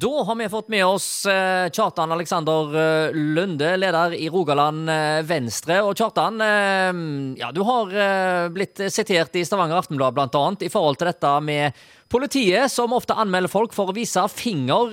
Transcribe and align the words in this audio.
Da 0.00 0.22
har 0.22 0.34
vi 0.34 0.48
fått 0.48 0.68
med 0.68 0.86
oss 0.86 1.26
eh, 1.26 1.70
Kjartan 1.70 2.12
Alexander 2.12 2.76
eh, 2.80 3.14
Lunde, 3.14 3.76
leder 3.76 4.14
i 4.14 4.28
Rogaland 4.28 4.90
eh, 4.90 5.22
Venstre. 5.24 5.78
Og 5.86 5.96
Kjartan, 5.96 6.42
ja, 7.38 7.48
du 7.54 7.62
har 7.64 7.94
blitt 8.52 8.82
sitert 8.92 9.36
i 9.38 9.44
Stavanger 9.46 9.78
Aftenblad 9.78 10.16
bl.a. 10.16 10.42
i 10.60 10.68
forhold 10.72 10.98
til 11.00 11.08
dette 11.08 11.30
med 11.40 11.78
politiet, 12.12 12.68
som 12.72 12.92
ofte 12.92 13.16
anmelder 13.16 13.52
folk 13.52 13.72
for 13.76 13.88
å 13.88 13.96
vise 13.96 14.26
finger. 14.32 14.92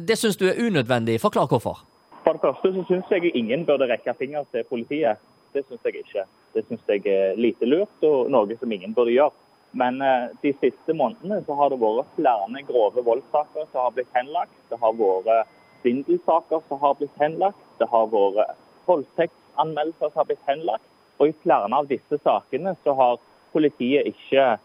Det 0.00 0.16
syns 0.16 0.40
du 0.40 0.46
er 0.48 0.60
unødvendig. 0.62 1.18
Forklar 1.20 1.50
hvorfor. 1.50 1.82
For 2.24 2.38
det 2.38 2.44
første 2.46 2.72
så 2.76 2.86
syns 2.88 3.12
jeg 3.12 3.34
ingen 3.36 3.66
burde 3.68 3.90
rekke 3.90 4.16
finger 4.16 4.46
til 4.54 4.64
politiet. 4.70 5.20
Det 5.52 5.66
syns 5.66 5.84
jeg 5.84 6.06
ikke. 6.06 6.24
Det 6.56 6.64
syns 6.68 6.94
jeg 6.94 7.04
er 7.10 7.36
lite 7.40 7.68
lurt, 7.68 7.98
og 8.06 8.30
noe 8.32 8.60
som 8.60 8.72
ingen 8.72 8.96
burde 8.96 9.12
gjøre. 9.18 9.34
Men 9.72 10.02
eh, 10.04 10.28
de 10.42 10.52
siste 10.60 10.94
månedene 10.96 11.40
så 11.46 11.56
har 11.56 11.72
det 11.72 11.80
vært 11.80 12.16
flere 12.18 12.64
grove 12.68 13.04
voldssaker 13.06 13.68
som 13.70 13.86
har 13.86 13.94
blitt 13.96 14.16
henlagt. 14.16 14.56
Det 14.68 14.78
har 14.80 14.96
vært 14.98 15.52
svindelsaker 15.82 16.64
som 16.68 16.80
har 16.82 16.98
blitt 16.98 17.20
henlagt. 17.20 17.62
Det 17.80 17.88
har 17.88 18.10
vært 18.12 18.58
voldtektsanmeldelser 18.88 20.12
som 20.12 20.20
har 20.20 20.28
blitt 20.28 20.50
henlagt. 20.50 20.88
Og 21.18 21.30
i 21.30 21.36
flere 21.44 21.70
av 21.72 21.88
disse 21.88 22.18
sakene 22.20 22.74
så 22.84 22.96
har 22.98 23.20
politiet 23.52 24.08
ikke 24.12 24.56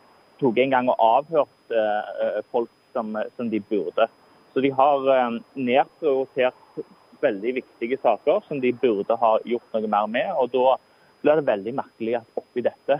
tatt 0.41 0.61
engang 0.61 0.91
og 0.91 1.01
avhørt 1.01 1.73
eh, 1.73 2.39
folk 2.51 2.71
som, 2.93 3.15
som, 3.37 3.49
de 3.49 3.61
burde. 3.63 4.07
Så 4.53 4.63
de 4.63 4.73
har 4.75 5.11
eh, 5.13 5.39
nedprioritert 5.55 6.83
veldig 7.23 7.55
viktige 7.61 7.97
saker 8.03 8.43
som 8.47 8.59
de 8.61 8.75
burde 8.75 9.15
ha 9.17 9.37
gjort 9.47 9.73
noe 9.73 9.89
mer 9.89 10.11
med. 10.11 10.33
og 10.35 10.51
da 10.53 10.75
blir 11.23 11.39
det 11.39 11.47
veldig 11.47 11.73
merkelig 11.79 12.19
at 12.19 12.37
oppi 12.37 12.61
dette 12.65 12.99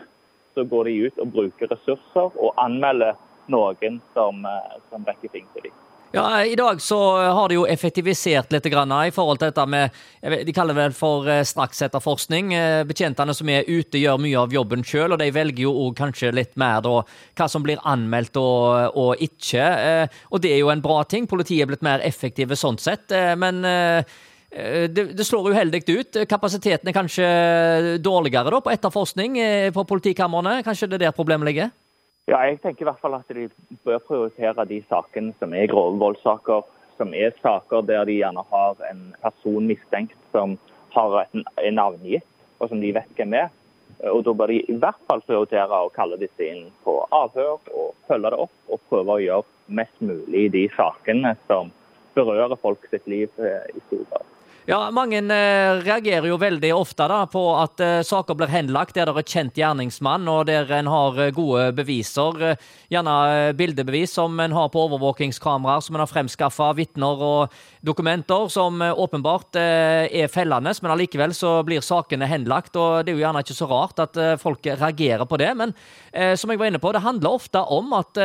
så 0.58 0.66
går 0.68 0.90
de 0.90 1.08
ut 1.08 1.20
og 1.24 1.34
bruker 1.36 1.70
ressurser 1.70 2.34
og 2.34 2.56
anmelder 2.62 3.18
noen 3.54 4.02
som, 4.14 4.46
eh, 4.46 4.80
som 4.90 5.06
rekker 5.06 5.32
ting 5.32 5.46
til 5.54 5.70
dem. 5.70 5.84
Ja, 6.16 6.44
I 6.44 6.56
dag 6.56 6.80
så 6.82 6.98
har 7.36 7.50
de 7.50 7.58
jo 7.58 7.66
effektivisert 7.68 8.52
litt 8.52 8.66
i 8.66 8.72
forhold 9.12 9.40
til 9.40 9.50
dette 9.52 9.66
med 9.68 9.92
De 10.24 10.54
kaller 10.56 10.74
det 10.74 10.82
vel 10.82 10.94
for 10.96 11.28
eh, 11.28 11.44
straksetterforskning. 11.44 12.54
Eh, 12.54 12.84
betjentene 12.88 13.36
som 13.36 13.50
er 13.50 13.68
ute, 13.68 14.00
gjør 14.00 14.18
mye 14.24 14.40
av 14.40 14.56
jobben 14.56 14.84
sjøl, 14.88 15.14
og 15.14 15.20
de 15.20 15.30
velger 15.32 15.64
jo 15.68 15.92
kanskje 15.94 16.32
litt 16.34 16.56
mer 16.56 16.82
da 16.82 17.04
hva 17.04 17.50
som 17.52 17.62
blir 17.62 17.84
anmeldt 17.84 18.40
og, 18.40 18.96
og, 18.96 19.16
ikke. 19.20 20.08
Og 20.32 20.42
det 20.42 20.54
er 20.56 20.64
jo 20.64 20.72
en 20.72 20.82
bra 20.82 21.04
ting. 21.04 21.28
Politiet 21.28 21.66
er 21.66 21.72
blitt 21.74 21.86
mer 21.86 22.00
effektive 22.00 22.56
sånn 22.56 22.80
sett. 22.80 23.12
Men 23.38 23.64
Eh, 23.68 24.04
det, 24.50 25.04
det, 25.18 25.26
slår 25.28 25.52
uheldig 25.52 25.82
ut. 25.90 26.18
Kapasiteten 26.30 26.88
er 26.88 26.96
kanskje 26.96 27.28
dårligere 28.00 28.54
da, 28.54 28.62
på 28.64 28.72
etterforskning 28.72 29.38
eh, 29.44 29.74
på 29.76 29.84
politikamrene? 29.84 30.62
Kanskje 30.64 30.88
det 30.88 31.02
er 31.02 31.08
der 31.08 31.18
problemet 31.18 31.50
ligger? 31.50 31.74
Ja, 32.28 32.42
jeg 32.44 32.62
tenker 32.64 32.84
i 32.84 32.88
hvert 32.90 33.00
fall 33.04 33.16
at 33.16 33.30
de 33.32 33.50
bør 33.88 34.02
prioritere 34.04 34.66
de 34.68 34.82
sakene 34.90 35.36
som 35.40 35.54
er 35.56 35.70
grove 35.72 36.00
voldssaker. 36.00 36.66
Som 36.98 37.14
er 37.14 37.36
saker 37.44 37.84
der 37.86 38.08
de 38.10 38.18
gjerne 38.18 38.42
har 38.50 38.80
en 38.90 39.04
person 39.22 39.68
mistenkt 39.68 40.18
som 40.34 40.58
har 40.96 41.28
en 41.30 41.76
navngitt, 41.78 42.26
og 42.58 42.72
som 42.72 42.82
de 42.82 42.90
vet 42.96 43.12
hvem 43.20 43.36
er. 43.38 43.52
Og 44.12 44.24
Da 44.26 44.34
bør 44.34 44.52
de 44.52 44.62
i 44.66 44.78
hvert 44.78 45.00
fall 45.10 45.22
prioritere 45.26 45.82
å 45.84 45.92
kalle 45.94 46.20
disse 46.22 46.46
inn 46.46 46.68
på 46.86 46.96
avhør 47.14 47.60
og 47.74 47.94
følge 48.10 48.32
det 48.34 48.42
opp, 48.46 48.56
og 48.70 48.82
prøve 48.90 49.16
å 49.16 49.24
gjøre 49.24 49.76
mest 49.80 50.02
mulig 50.02 50.48
de 50.54 50.66
sakene 50.76 51.36
som 51.48 51.72
berører 52.18 52.58
folk 52.62 52.86
sitt 52.90 53.06
liv 53.08 53.30
eh, 53.38 53.70
i 53.76 53.84
stor 53.88 54.04
grad. 54.10 54.37
Ja, 54.68 54.90
Mange 54.92 55.22
eh, 55.32 55.78
reagerer 55.80 56.26
jo 56.28 56.36
veldig 56.42 56.74
ofte 56.76 57.06
da, 57.08 57.22
på 57.32 57.40
at 57.56 57.80
eh, 57.80 58.02
saker 58.04 58.36
blir 58.36 58.50
henlagt 58.52 58.98
der 58.98 59.08
det 59.08 59.22
er 59.22 59.30
kjent 59.32 59.56
gjerningsmann, 59.56 60.26
og 60.28 60.50
der 60.50 60.68
en 60.76 60.90
har 60.92 61.20
eh, 61.24 61.30
gode 61.32 61.70
beviser. 61.78 62.58
Gjerne 62.92 63.14
bildebevis 63.56 64.18
som 64.18 64.36
en 64.44 64.56
har 64.58 64.68
på 64.74 64.82
overvåkingskameraer, 64.90 65.86
som 65.86 65.96
en 65.96 66.04
har 66.04 66.12
fremskaffa 66.12 66.74
vitner 66.76 67.24
og 67.30 67.56
dokumenter 67.80 68.52
som 68.52 68.84
åpenbart 68.84 69.56
er 69.56 70.28
fellende, 70.34 70.76
men 70.84 70.96
allikevel 70.98 71.32
så 71.38 71.62
blir 71.64 71.80
sakene 71.80 72.28
henlagt. 72.28 72.76
og 72.76 73.08
Det 73.08 73.14
er 73.14 73.22
jo 73.22 73.24
gjerne 73.24 73.46
ikke 73.46 73.56
så 73.62 73.70
rart 73.72 74.04
at 74.04 74.20
folk 74.44 74.68
reagerer 74.68 75.24
på 75.24 75.40
det. 75.40 75.54
Men 75.56 75.72
som 76.36 76.52
jeg 76.52 76.60
var 76.60 76.68
inne 76.68 76.84
på, 76.84 76.92
det 76.92 77.06
handler 77.08 77.40
ofte 77.40 77.64
om 77.64 77.96
at 77.96 78.20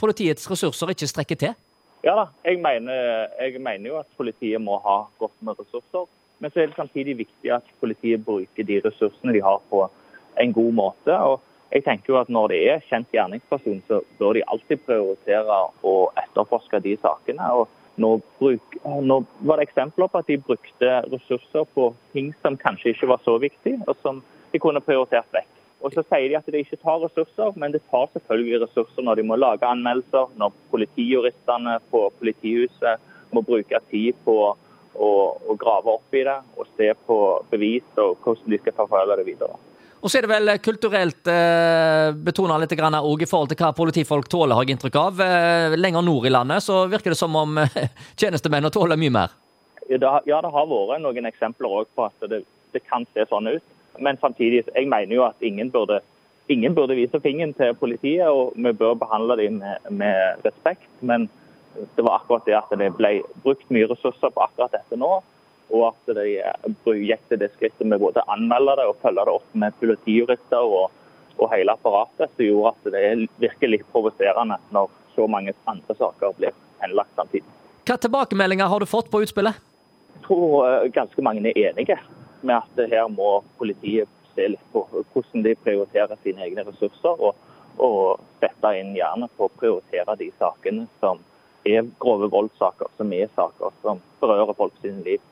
politiets 0.00 0.48
ressurser 0.48 0.96
ikke 0.96 1.12
strekker 1.12 1.42
til. 1.44 1.56
Ja 2.04 2.12
da, 2.18 2.24
jeg 2.44 2.58
mener, 2.60 3.28
jeg 3.40 3.60
mener, 3.64 3.88
jo 3.88 3.98
at 4.02 4.08
politiet 4.18 4.60
må 4.60 4.76
ha 4.84 5.06
godt 5.18 5.38
med 5.40 5.56
ressurser. 5.56 6.04
Men 6.38 6.52
så 6.52 6.60
er 6.60 6.68
det 6.68 6.76
samtidig 6.76 7.14
viktig 7.22 7.52
at 7.54 7.70
politiet 7.80 8.24
bruker 8.26 8.66
de 8.68 8.80
ressursene 8.84 9.32
de 9.32 9.40
har 9.40 9.62
på 9.70 9.86
en 10.42 10.52
god 10.52 10.72
måte. 10.76 11.16
Og 11.16 11.40
jeg 11.72 11.84
tenker 11.86 12.12
jo 12.12 12.18
at 12.20 12.28
Når 12.28 12.48
det 12.52 12.58
er 12.72 12.84
kjent 12.90 13.08
gjerningsperson, 13.14 13.80
så 13.88 14.02
bør 14.18 14.36
de 14.36 14.44
alltid 14.52 14.84
prioritere 14.84 15.62
å 15.80 15.94
etterforske 16.26 16.82
de 16.84 16.96
sakene. 17.00 17.48
Og 17.56 17.72
nå, 17.96 18.20
bruk, 18.38 18.76
nå 18.84 19.20
var 19.40 19.56
det 19.56 19.70
eksempler 19.70 20.10
på 20.12 20.20
at 20.20 20.28
de 20.28 20.36
brukte 20.36 20.92
ressurser 21.08 21.64
på 21.74 21.94
ting 22.12 22.34
som 22.42 22.60
kanskje 22.60 22.92
ikke 22.92 23.08
var 23.14 23.24
så 23.24 23.38
viktig, 23.40 23.78
og 23.88 23.96
som 24.02 24.20
de 24.52 24.60
kunne 24.60 24.84
prioritert 24.84 25.32
vekk. 25.32 25.53
Og 25.84 25.92
så 25.92 26.00
sier 26.06 26.30
de 26.30 26.36
at 26.38 26.46
det 26.48 26.62
ikke 26.64 26.80
tar 26.80 27.02
ressurser, 27.02 27.52
men 27.60 27.74
det 27.74 27.82
tar 27.92 28.06
selvfølgelig 28.14 28.62
ressurser 28.62 29.04
når 29.04 29.20
de 29.20 29.26
må 29.28 29.36
lage 29.36 29.68
anmeldelser, 29.68 30.32
når 30.40 30.54
politijuristene 30.72 31.76
på 31.92 32.06
politihuset 32.20 33.02
må 33.34 33.42
bruke 33.44 33.80
tid 33.90 34.16
på 34.24 34.38
å, 34.48 35.10
å 35.44 35.56
grave 35.60 35.98
opp 35.98 36.16
i 36.16 36.24
det 36.24 36.38
og 36.56 36.70
se 36.78 36.88
på 37.04 37.18
bevis 37.50 38.00
og 38.00 38.16
hvordan 38.24 38.54
de 38.54 38.60
skal 38.62 38.76
forfølge 38.78 39.18
det 39.20 39.28
videre. 39.28 39.60
Og 40.04 40.12
så 40.12 40.18
er 40.18 40.26
det 40.26 40.32
vel 40.34 40.52
kulturelt 40.60 41.28
eh, 41.32 42.10
betona 42.26 42.58
litt 42.60 42.72
grann 42.76 42.96
også 42.98 43.24
i 43.24 43.28
forhold 43.28 43.52
til 43.52 43.60
hva 43.60 43.70
politifolk 43.76 44.28
tåler, 44.28 44.56
har 44.56 44.66
jeg 44.66 44.76
inntrykk 44.76 44.98
av. 45.00 45.22
Eh, 45.24 45.76
lenger 45.80 46.04
nord 46.04 46.28
i 46.28 46.32
landet 46.32 46.64
så 46.64 46.82
virker 46.92 47.12
det 47.12 47.20
som 47.20 47.36
om 47.40 47.60
eh, 47.60 47.78
tjenestemennene 48.20 48.72
tåler 48.72 49.00
mye 49.00 49.14
mer. 49.16 49.36
Ja, 49.88 50.00
det, 50.00 50.50
har 50.56 50.68
vært 50.68 51.04
noen 51.04 51.28
eksempler 51.28 51.88
på 51.92 52.08
at 52.08 52.28
det, 52.28 52.44
det 52.72 52.84
kan 52.88 53.04
se 53.12 53.24
sånn 53.28 53.52
ut. 53.52 53.73
Men 53.98 54.18
samtidig, 54.20 54.64
jeg 54.74 54.88
mener 54.88 55.14
jo 55.14 55.24
at 55.26 55.42
ingen 55.44 55.70
burde, 55.70 56.00
ingen 56.48 56.74
burde 56.74 56.96
vise 56.98 57.20
fingeren 57.20 57.54
til 57.54 57.74
politiet, 57.78 58.26
og 58.28 58.52
vi 58.56 58.72
bør 58.72 58.94
behandle 58.98 59.36
dem 59.36 59.60
med, 59.62 59.90
med, 59.90 60.42
respekt. 60.44 60.88
Men 61.00 61.28
det 61.96 62.04
var 62.04 62.20
akkurat 62.20 62.46
det 62.46 62.56
at 62.58 62.74
det 62.78 62.90
ble 62.96 63.20
brukt 63.42 63.70
mye 63.74 63.88
ressurser 63.90 64.34
på 64.34 64.44
akkurat 64.44 64.74
dette 64.74 64.98
nå. 64.98 65.20
Og 65.74 65.86
at 65.88 66.16
de 66.18 66.96
gikk 67.00 67.22
til 67.30 67.40
det 67.40 67.50
skrittet 67.54 67.88
med 67.88 68.02
både 68.02 68.22
å 68.22 68.34
anmelde 68.36 68.76
det 68.80 68.88
og 68.90 69.00
følge 69.02 69.24
det 69.24 69.36
opp 69.38 69.54
med 69.58 69.78
politijurister 69.80 70.74
og, 70.78 70.90
og 71.38 71.48
hele 71.54 71.72
apparatet, 71.72 72.30
som 72.36 72.44
gjorde 72.44 72.74
at 72.74 72.92
det 72.94 73.28
virker 73.42 73.72
litt 73.72 73.86
provoserende 73.92 74.60
når 74.74 74.92
så 75.14 75.26
mange 75.30 75.54
andre 75.70 75.96
saker 75.96 76.34
blir 76.38 76.54
henlagt 76.82 77.14
samtidig. 77.16 77.46
Hva 77.84 77.96
tilbakemeldinger 78.00 78.68
har 78.68 78.80
du 78.80 78.88
fått 78.88 79.10
på 79.12 79.22
utspillet? 79.24 79.56
Jeg 80.14 80.26
tror 80.26 80.68
eh, 80.68 80.90
ganske 80.94 81.24
mange 81.24 81.44
er 81.50 81.70
enige 81.70 81.98
med 82.46 82.60
at 82.60 82.90
her 82.90 83.08
må 83.12 83.38
politiet 83.58 84.10
se 84.34 84.48
litt 84.54 84.72
på 84.72 84.84
hvordan 84.90 85.44
de 85.44 85.54
prioriterer 85.62 86.18
sine 86.22 86.46
egne 86.46 86.64
ressurser, 86.66 87.20
og, 87.20 87.36
og 87.78 88.22
sette 88.42 88.72
inn 88.78 88.94
gjerne 88.96 89.28
på 89.36 89.48
å 89.48 89.54
prioritere 89.54 90.16
de 90.20 90.30
sakene 90.38 90.88
som 91.02 91.22
er 91.64 91.86
grove 92.00 92.28
voldssaker, 92.32 92.90
som 92.98 93.12
er 93.16 93.30
saker 93.36 93.72
som 93.82 94.02
berører 94.20 94.56
folk 94.58 94.74
sine 94.82 95.04
liv. 95.06 95.22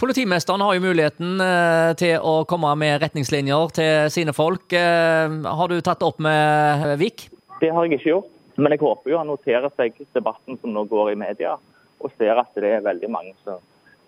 Politimesteren 0.00 0.62
har 0.64 0.74
jo 0.74 0.82
muligheten 0.82 1.38
eh, 1.40 1.90
til 1.98 2.16
å 2.18 2.40
komme 2.50 2.72
med 2.80 2.98
retningslinjer 3.02 3.74
til 3.76 4.08
sine 4.10 4.34
folk. 4.34 4.66
Eh, 4.74 5.36
har 5.44 5.70
du 5.70 5.76
tatt 5.78 6.00
det 6.02 6.08
opp 6.08 6.18
med 6.24 6.96
Vik? 6.98 7.28
Det 7.60 7.70
har 7.70 7.86
jeg 7.86 8.00
ikke 8.00 8.10
gjort. 8.10 8.32
Men 8.56 8.74
jeg 8.74 8.84
håper 8.84 9.10
jo 9.10 9.18
han 9.18 9.30
noterer 9.30 9.70
seg 9.74 9.96
debatten 10.14 10.58
som 10.60 10.74
nå 10.74 10.84
går 10.90 11.12
i 11.12 11.18
media, 11.18 11.56
og 11.98 12.12
ser 12.18 12.38
at 12.38 12.52
det 12.58 12.70
er 12.76 12.84
veldig 12.84 13.10
mange 13.10 13.32
som 13.42 13.62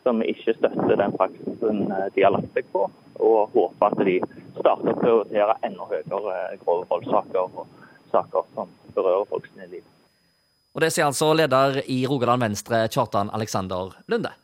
som 0.06 0.22
ikke 0.22 0.54
støtter 0.54 0.94
den 1.00 1.14
praksisen 1.18 1.82
eh, 1.90 2.06
de 2.14 2.22
har 2.22 2.34
lagt 2.36 2.52
seg 2.54 2.68
på, 2.70 2.86
og 3.18 3.56
håper 3.56 3.90
at 3.90 4.06
de 4.06 4.16
starter 4.60 4.92
å 4.92 5.00
prioritere 5.00 5.58
enda 5.66 5.90
høyere 5.90 6.58
grove 6.62 6.86
voldssaker 6.92 7.58
og 7.58 7.66
saker 8.12 8.48
som 8.54 8.70
berører 8.94 9.26
folks 9.30 9.52
liv. 9.66 9.82
Og 10.76 10.82
Det 10.84 10.92
sier 10.92 11.08
altså 11.08 11.32
leder 11.34 11.80
i 11.88 12.02
Rogaland 12.06 12.44
Venstre, 12.44 12.84
Kjartan 12.92 13.32
Alexander 13.34 13.96
Lunde. 14.12 14.34